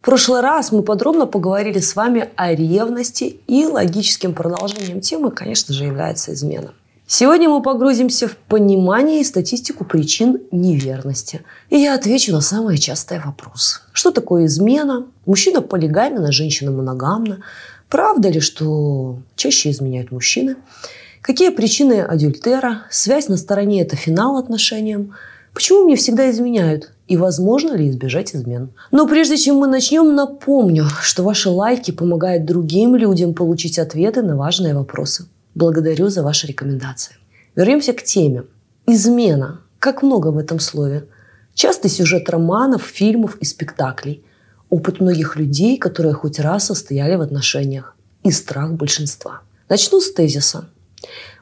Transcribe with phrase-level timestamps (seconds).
[0.00, 5.74] В прошлый раз мы подробно поговорили с вами о ревности и логическим продолжением темы, конечно
[5.74, 6.72] же, является измена.
[7.06, 11.42] Сегодня мы погрузимся в понимание и статистику причин неверности.
[11.68, 13.82] И я отвечу на самый частый вопрос.
[13.92, 15.06] Что такое измена?
[15.26, 17.40] Мужчина полигамен, а женщина моногамна.
[17.90, 20.56] Правда ли, что чаще изменяют мужчины?
[21.20, 22.84] Какие причины адюльтера?
[22.90, 25.14] Связь на стороне– это финал отношениям.
[25.52, 26.92] Почему мне всегда изменяют?
[27.10, 28.70] И возможно ли избежать измен?
[28.92, 34.36] Но прежде чем мы начнем, напомню, что ваши лайки помогают другим людям получить ответы на
[34.36, 35.26] важные вопросы.
[35.56, 37.16] Благодарю за ваши рекомендации.
[37.56, 38.44] Вернемся к теме.
[38.86, 39.60] Измена.
[39.80, 41.08] Как много в этом слове.
[41.54, 44.24] Частый сюжет романов, фильмов и спектаклей.
[44.68, 47.96] Опыт многих людей, которые хоть раз состояли в отношениях.
[48.22, 49.40] И страх большинства.
[49.68, 50.68] Начну с тезиса.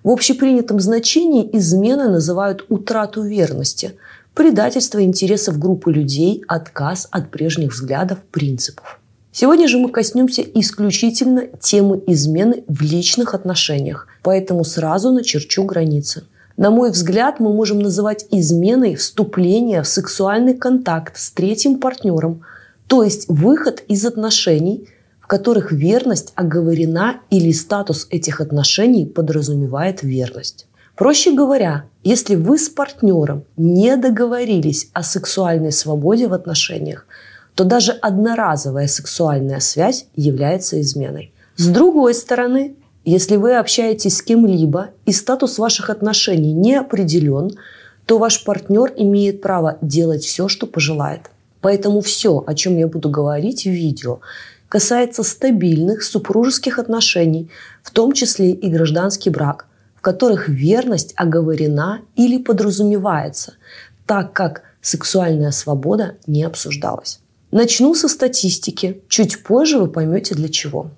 [0.02, 3.96] В общепринятом значении измены называют утрату верности,
[4.38, 9.00] предательство интересов группы людей, отказ от прежних взглядов, принципов.
[9.32, 16.22] Сегодня же мы коснемся исключительно темы измены в личных отношениях, поэтому сразу начерчу границы.
[16.56, 22.42] На мой взгляд, мы можем называть изменой вступление в сексуальный контакт с третьим партнером,
[22.86, 24.88] то есть выход из отношений–
[25.28, 30.66] которых верность оговорена или статус этих отношений подразумевает верность.
[30.96, 37.06] Проще говоря, если вы с партнером не договорились о сексуальной свободе в отношениях,
[37.54, 41.34] то даже одноразовая сексуальная связь является изменой.
[41.56, 47.50] С другой стороны, если вы общаетесь с кем-либо и статус ваших отношений не определен,
[48.06, 51.30] то ваш партнер имеет право делать все, что пожелает.
[51.60, 54.20] Поэтому все, о чем я буду говорить в видео,
[54.70, 57.50] касается стабильных супружеских отношений,
[57.82, 59.66] в том числе и гражданский брак,
[60.08, 63.52] которых верность оговорена или подразумевается,
[64.06, 67.20] так как сексуальная свобода не обсуждалась.
[67.50, 69.02] Начну со статистики.
[69.08, 70.90] Чуть позже вы поймете для чего.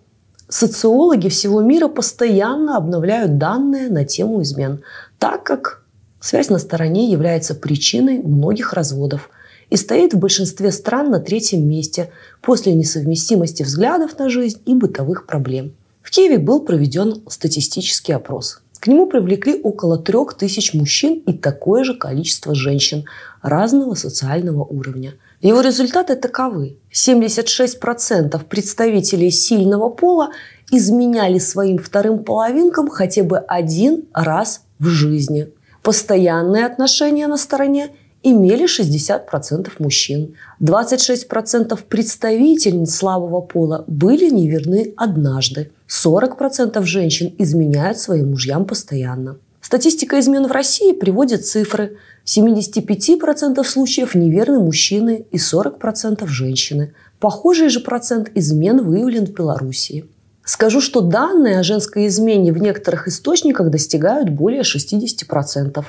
[0.49, 4.83] Социологи всего мира постоянно обновляют данные на тему измен,
[5.19, 5.83] так как
[6.21, 9.29] связь на стороне является причиной многих разводов–
[9.71, 12.11] и стоит в большинстве стран на третьем месте
[12.43, 15.75] после несовместимости взглядов на жизнь и бытовых проблем.
[16.03, 18.63] В Киеве был проведен статистический опрос.
[18.81, 23.05] К нему привлекли около трех тысяч мужчин и такое же количество женщин
[23.43, 25.13] разного социального уровня.
[25.43, 26.79] Его результаты таковы.
[26.91, 30.31] 76% представителей сильного пола
[30.73, 35.49] изменяли своим вторым половинкам хотя бы один раз в жизни.
[35.83, 37.91] Постоянные отношения на стороне
[38.23, 40.37] имели 60% мужчин.
[40.63, 45.71] 26% представительниц слабого пола были неверны однажды.
[45.91, 49.39] 40% женщин изменяют своим мужьям постоянно.
[49.61, 51.99] Статистика измен в России приводит цифры.
[52.25, 56.95] В 75% случаев неверны мужчины и 40% женщины.
[57.19, 60.07] Похожий же процент измен выявлен в Белоруссии.
[60.45, 65.85] Скажу, что данные о женской измене в некоторых источниках достигают более 60%.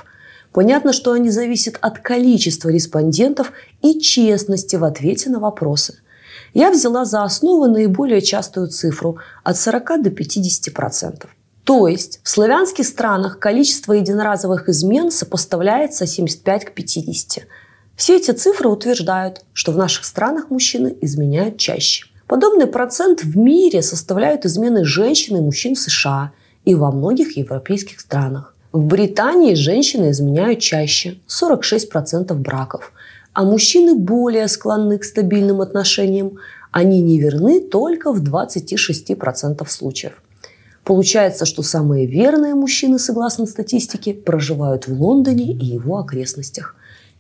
[0.51, 6.00] Понятно, что они зависят от количества респондентов и честности в ответе на вопросы.
[6.53, 11.28] Я взяла за основу наиболее частую цифру– от 40 до 50%.
[11.63, 17.45] То есть в славянских странах количество единоразовых измен сопоставляется 75 к 50.
[17.95, 22.07] Все эти цифры утверждают, что в наших странах мужчины изменяют чаще.
[22.28, 26.31] Подобный процент в мире составляют измены женщин и мужчин в США
[26.66, 28.56] и во многих европейских странах.
[28.72, 32.94] В Британии женщины изменяют чаще– 46% браков,
[33.33, 36.37] а мужчины более склонны к стабильным отношениям.
[36.71, 40.21] Они не верны только в 26% случаев.
[40.83, 46.75] Получается, что самые верные мужчины, согласно статистике, проживают в Лондоне и его окрестностях.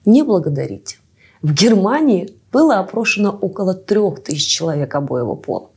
[0.05, 0.97] Не благодарите.
[1.41, 5.69] В Германии было опрошено около 3000 человек обоего пола.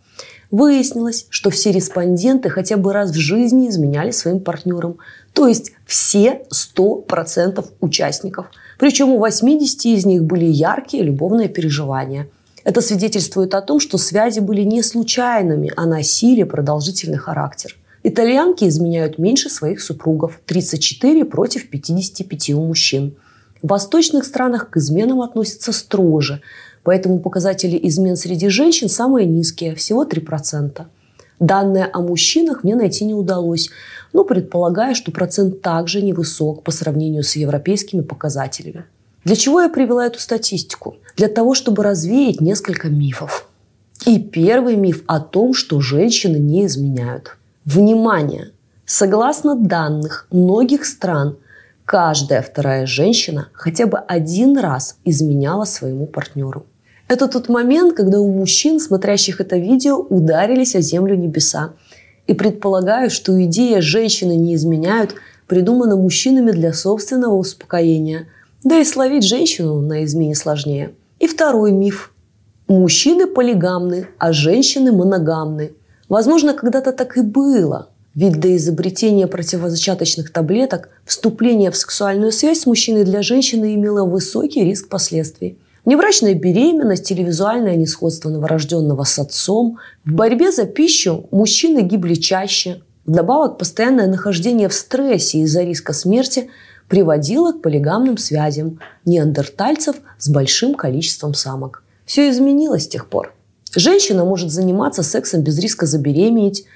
[0.51, 4.99] Выяснилось, что все респонденты хотя бы раз в жизни изменяли своим партнерам.
[5.33, 8.47] То есть все 100% участников.
[8.85, 12.29] Причем у 80 из них были яркие любовные переживания.
[12.65, 17.79] Это свидетельствует о том, что связи были не случайными, а носили продолжительный характер.
[18.03, 23.15] Итальянки изменяют меньше своих супругов– 34 против 55 у мужчин.
[23.63, 26.43] В восточных странах к изменам относятся строже–
[26.85, 30.83] Поэтому показатели измен среди женщин самые низкие, всего 3%.
[31.41, 33.71] Данные о мужчинах мне найти не удалось,
[34.13, 38.85] но предполагаю, что процент также невысок по сравнению с европейскими показателями.
[39.25, 40.97] Для чего я привела эту статистику?
[41.17, 43.49] Для того, чтобы развеять несколько мифов.
[44.07, 47.37] И первый миф о том, что женщины не изменяют.
[47.65, 48.51] Внимание!
[48.85, 51.39] Согласно данных многих стран,
[51.87, 56.67] каждая вторая женщина хотя бы один раз изменяла своему партнеру.
[57.09, 61.73] Это тот момент, когда у мужчин, смотрящих это видео, ударились о землю небеса.
[62.27, 65.15] И предполагаю, что идея «женщины не изменяют»
[65.47, 68.29] придумана мужчинами для собственного успокоения.
[68.63, 70.95] Да и словить женщину на измене сложнее.
[71.21, 72.13] И второй миф.
[72.67, 75.73] Мужчины полигамны, а женщины моногамны.
[76.09, 82.67] Возможно, когда-то так и было– ведь до изобретения противозачаточных таблеток вступление в сексуальную связь с
[82.67, 85.59] мужчиной для женщины имело высокий риск последствий.
[85.85, 89.79] Неврачная беременность или визуальное несходство новорожденного с отцом.
[90.05, 92.83] В борьбе за пищу мужчины гибли чаще.
[93.05, 96.49] Вдобавок, постоянное нахождение в стрессе из-за риска смерти
[96.89, 101.83] приводило к полигамным связям неандертальцев с большим количеством самок.
[102.07, 103.35] Все изменилось с тех пор.
[103.77, 106.67] Женщина может заниматься сексом без риска забеременеть,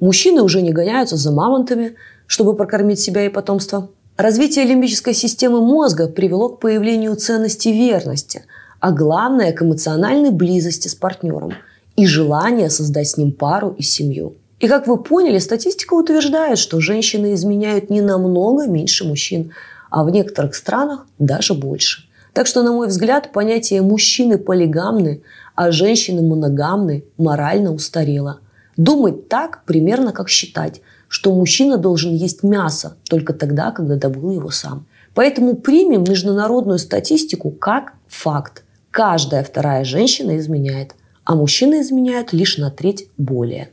[0.00, 3.90] Мужчины уже не гоняются за мамонтами, чтобы прокормить себя и потомство.
[4.18, 8.42] Развитие лимбической системы мозга привело к появлению ценности верности,
[8.80, 11.52] а главное– к эмоциональной близости с партнером
[11.94, 14.34] и желание создать с ним пару и семью.
[14.58, 19.52] И как вы поняли, статистика утверждает, что женщины изменяют не намного меньше мужчин,
[19.88, 22.08] а в некоторых странах даже больше.
[22.32, 25.22] Так что, на мой взгляд, понятие мужчины полигамны,
[25.54, 28.40] а женщины моногамны морально устарело–
[28.78, 34.50] Думать так, примерно как считать, что мужчина должен есть мясо только тогда, когда добыл его
[34.50, 34.86] сам.
[35.14, 38.62] Поэтому примем международную статистику как факт.
[38.90, 40.94] Каждая вторая женщина изменяет,
[41.24, 43.70] а мужчины изменяют лишь на треть более.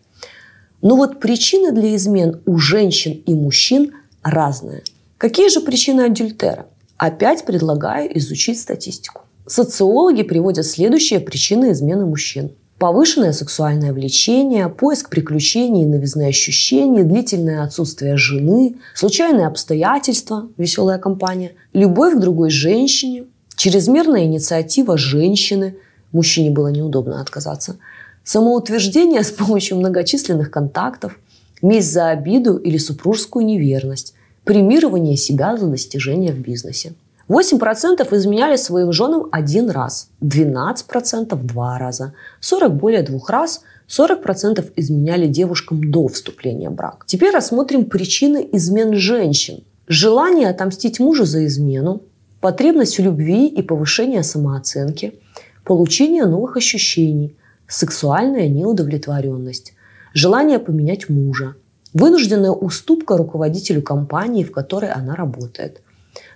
[0.81, 3.93] Но вот причины для измен у женщин и мужчин
[4.23, 4.83] разные.
[5.17, 6.67] Какие же причины адюльтера?
[6.97, 9.21] Опять предлагаю изучить статистику.
[9.47, 12.51] Социологи приводят следующие причины измены мужчин.
[12.77, 21.53] Повышенное сексуальное влечение, поиск приключений и новизны ощущений, длительное отсутствие жены, случайные обстоятельства, веселая компания,
[21.71, 23.25] любовь к другой женщине,
[23.55, 25.77] чрезмерная инициатива женщины,
[26.11, 27.77] мужчине было неудобно отказаться,
[28.25, 31.17] самоутверждение с помощью многочисленных контактов,
[31.61, 36.93] месть за обиду или супружескую неверность, премирование себя за достижения в бизнесе.
[37.29, 45.27] 8% изменяли своим женам один раз, 12% два раза, 40 более двух раз, 40% изменяли
[45.27, 47.05] девушкам до вступления в брак.
[47.07, 49.63] Теперь рассмотрим причины измен женщин.
[49.87, 52.01] Желание отомстить мужу за измену,
[52.41, 55.15] потребность в любви и повышение самооценки,
[55.63, 57.35] получение новых ощущений,
[57.67, 59.73] сексуальная неудовлетворенность,
[60.13, 61.55] желание поменять мужа,
[61.93, 65.81] вынужденная уступка руководителю компании, в которой она работает,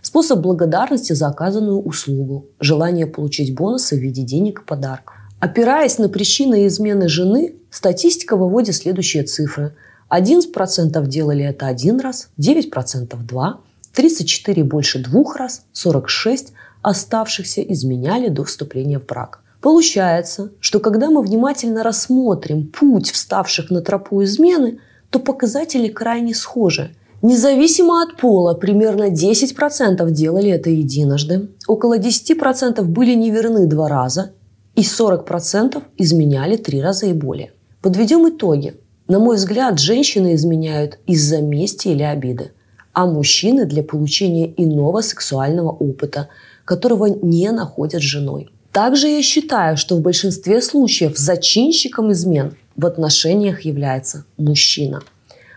[0.01, 5.15] Способ благодарности за оказанную услугу, желание получить бонусы в виде денег и подарков.
[5.39, 9.75] Опираясь на причины измены жены, статистика выводит следующие цифры.
[10.09, 13.61] 11% делали это один раз, 9% два,
[13.93, 19.41] 34 больше двух раз, 46 оставшихся изменяли до вступления в брак.
[19.61, 24.79] Получается, что когда мы внимательно рассмотрим путь вставших на тропу измены,
[25.09, 26.95] то показатели крайне схожи.
[27.21, 34.31] Независимо от пола, примерно 10% делали это единожды, около 10% были неверны два раза
[34.75, 37.51] и 40% изменяли три раза и более.
[37.81, 38.75] Подведем итоги.
[39.09, 42.51] На мой взгляд, женщины изменяют из-за мести или обиды,
[42.93, 46.29] а мужчины для получения иного сексуального опыта,
[46.63, 48.49] которого не находят женой.
[48.71, 55.01] Также я считаю, что в большинстве случаев зачинщиком измен в отношениях является мужчина–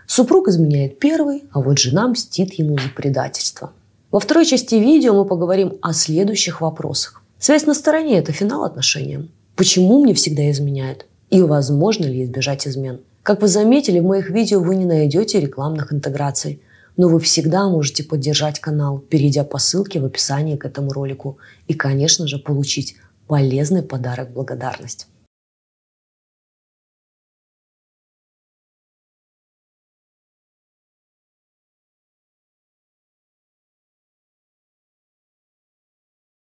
[0.07, 3.71] Супруг изменяет первый, а вот жена мстит ему за предательство.
[4.11, 7.21] Во второй части видео мы поговорим о следующих вопросах.
[7.39, 9.29] Связь на стороне– это финал отношениям.
[9.55, 11.05] Почему мне всегда изменяют?
[11.29, 12.99] И возможно ли избежать измен?
[13.23, 16.61] Как вы заметили, в моих видео вы не найдете рекламных интеграций,
[16.97, 21.73] но вы всегда можете поддержать канал, перейдя по ссылке в описании к этому ролику и,
[21.73, 25.07] конечно же, получить полезный подарок благодарность.